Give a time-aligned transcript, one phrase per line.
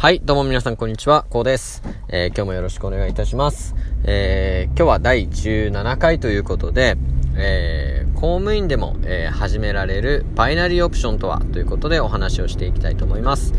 [0.00, 1.82] はい、どうも皆さんこんにちは、こうです。
[2.06, 3.74] えー、今日もよろしくお願いいたします。
[4.04, 6.96] えー、今日は第17回ということで、
[7.34, 13.52] えー、公務員でも、え、始められるバイナリーオプションとはということでお話をしていきたいと思います。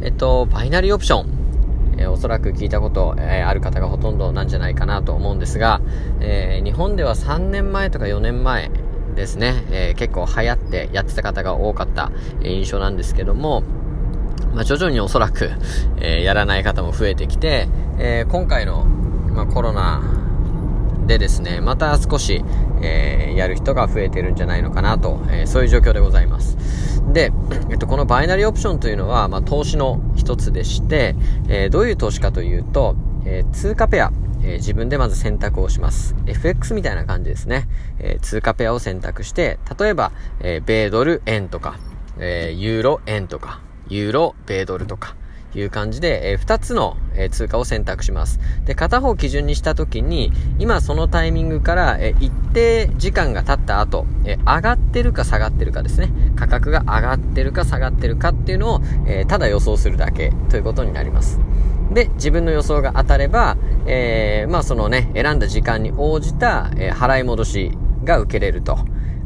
[0.00, 5.82] えっと、バイナリーオプション、え、おそらく聞いたこと、えー、ある方がほとんどなんじゃないかなと思うんですが、
[6.20, 8.70] え、日本では3年前とか4年前
[9.14, 12.10] ですね、え、結構流行ってやってた方が多かった、
[12.42, 13.62] 印象なんですけども、
[14.54, 15.50] まあ、徐々におそらく、
[15.98, 20.02] えー、やらない方も増えてきて、えー、今回の、まあ、コロナ
[21.06, 22.44] でですね、また少し、
[22.82, 27.02] えー、やる人が増えてるんじゃないのかなと、えそういう状況でございます。
[27.12, 27.32] で、
[27.70, 31.16] えっと、このバイナリーオプションというのは、まあ、投資の一つでして、
[31.48, 34.12] えどういう投資かというと、え通貨ペア、
[34.44, 36.14] え自分でまず選択をします。
[36.26, 37.68] FX みたいな感じですね。
[37.98, 41.78] え通貨ペアを選択して、例えば、え米ドル、円とか、
[42.18, 43.60] えユーロ、円とか、
[43.92, 45.14] ユーロ、米ドルとか、
[45.54, 48.40] いう感じで、えー、2つの、えー、通貨を選択します。
[48.64, 56.10] で、片方基準にしたときに、今そのタイミングから、えー、一定時間が経った後、え上がってるか下がってるかですね。
[56.36, 61.38] 価格が上がってるか下がってるかっていうのを、えただ予想するだけということになります。
[61.92, 63.56] で、自分の予想が当たれば、
[63.86, 67.72] えまあそのね、選んだ時間に応じた、え払い戻し
[68.04, 68.78] が受けれると。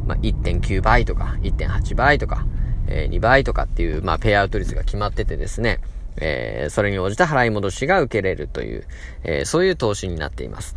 [0.07, 2.45] まあ、1.9倍とか、1.8倍とか、
[2.87, 5.79] えー、2倍とかっていう、まあ、ペイアウト率が決まっててですね、
[6.17, 8.87] えー、それに応じた払い戻しが受けれるという、
[9.23, 10.75] えー、そういう投資になっています。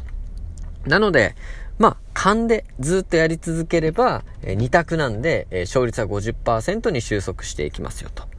[0.87, 1.35] なので、
[1.79, 8.30] まあ、勘でずっとやり続ければ、えー、2択なんで、えー、勝率は50%に収束していきますよと。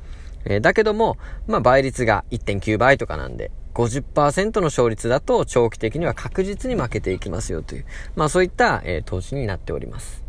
[0.46, 10.24] えー、だけども、まあ、倍率が1.9倍とかなんで、50%の勝率だと長期的には確実に負けていきますよという、まあそういった、えー、投資になっております。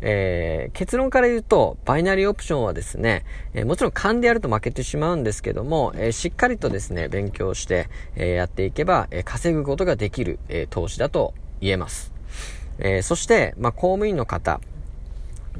[0.00, 12.12] えー、結論から言うと、バイナリーオプションはですね、えー、もちろん勘でやると負けてしまうんですけども、えー、しっかりとですね、勉強して、えやっていけば、え稼ぐことができる、え投資だと言えます。
[12.78, 14.60] えそして、まあ、公務員の方、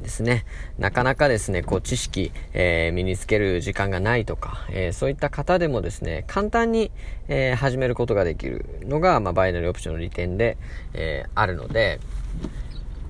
[0.02, 0.44] ですね。
[0.78, 6.90] なかなかですね、こう知識、えー、身につける時間がないとか、えー、そういった方でもですね、簡単に、
[7.28, 10.56] えー、始めることができるのが、まあ、バイナリーオプションの利点で、
[10.94, 12.00] えあるので、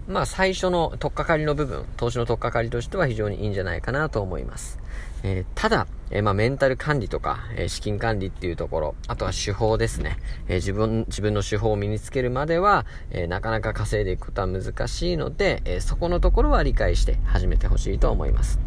[0.08, 4.78] まあ最初の取っかかりの部分、投資の取っかかりとしては非常にいいんじゃないかなと思います。
[5.22, 10.16] えー、ただ、えー、まあメンタル管理とか、えー、資金管理っていうところ、あとは手法ですね。
[10.48, 18.58] え自分、自分の手法を身につけるまでは、えなかなか稼いでいくことは難しいので、えそこのところは理解して始めてほしいと思います。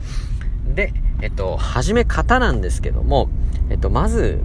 [0.67, 3.29] で、えっと、始め方なんですけども、
[3.69, 4.39] えっと、まず、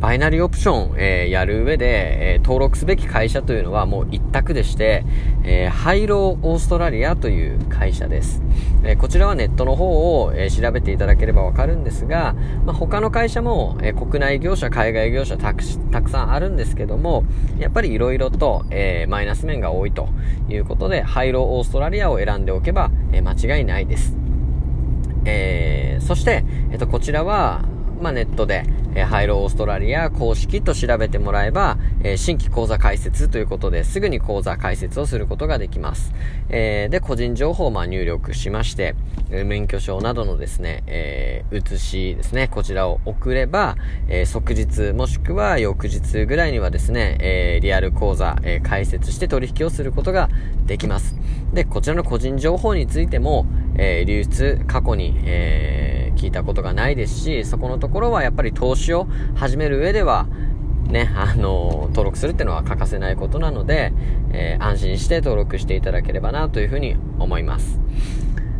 [0.00, 5.04] バイナリーオプション、えー、やる上で、えー、登録すべき会社というのはもう一択でして、
[5.44, 8.42] えー、ハイローオーストラリアという会社です。
[8.86, 12.34] えこちらはネットの方を、え調べていただければわかるんですが、
[12.66, 17.24] まあ、他の会社も、え国内業者、海外業者たくたくさんあるんですけども、
[17.58, 20.08] やっぱり色々と、えマイナス面が多いと
[20.50, 24.16] いうことで、ハイローオーストラリアを選んでおけば、え間違いないです。
[25.24, 27.64] えそして、えっと、こちらは、
[28.00, 36.12] まあ、ネットで、えー、ハイローオーストラリア公式と調べてもらえば、えー、新規講座開設ということですぐに講座開設をすることができます。
[36.48, 38.94] えー、で、個人情報をま入力しまして、
[39.44, 43.76] 免許証などのですね、え写しですね、こちらを送れば、
[44.08, 50.28] え即日もしくは翌日ぐらいにはですね、えリアル講座、え開設して取引をすることが
[50.66, 51.16] できます。
[51.52, 53.46] で、こちらの個人情報についても、
[53.76, 55.83] え流出過去に、え
[56.24, 60.26] 聞いたことがないですし、そこのところはやっぱり投資を始める上では、
[60.88, 63.92] ね、あの、登録するっていうのは欠かせないことなので、
[64.32, 67.78] えー、安心して登録していただければなというふうに思います。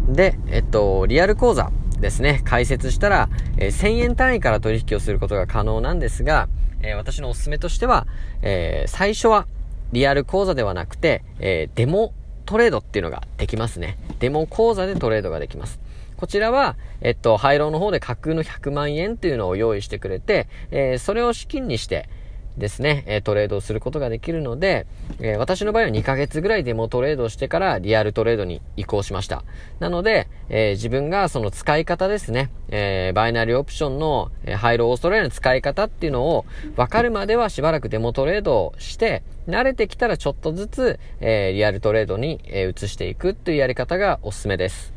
[0.09, 1.71] で、えっと、リアル講座
[2.01, 6.49] ですね、開設したら、えー、1000円単位から取引をすることが可能なんですが、
[6.83, 8.07] えー、私のおすすめとしては、
[8.43, 9.47] え最初は
[9.93, 12.13] リアル講座ではなくて、えデモ
[12.45, 13.97] トレードっていうのができますね。
[14.19, 15.81] デモ講座でトレードができます。
[16.17, 22.09] こちらは、えっと、廃炉の方で架空の100万円というのを用意してくれて、えー、それを資金にして、
[22.57, 24.87] ですね、えトレードをすることができるので、
[25.21, 29.43] え、私の場合は2ヶ月ぐらいデモトレードしてからリアルトレードに移行しました。
[29.81, 36.45] なので、え、自分がその使い方ですね、え、バイナリーオプションの、え、ハイローオーストラリアの使い方っていうのを
[36.77, 44.94] 分かるまではしばらくデモトレードをして、慣れてきたらちょっとずつ、えリアルトレードに、え移していくっていうやり方がおすすめです。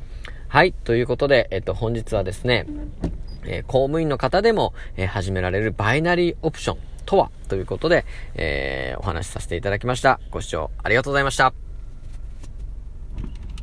[0.48, 0.74] はい。
[0.74, 2.66] ということで、えっと、本日はですね、
[3.46, 8.06] えー、公務員の方でも、えー、始められるバイナリーオプションとはということで、
[8.36, 10.20] えー、お話しさせていただきました。
[10.32, 11.67] ご視聴ありがとうございました。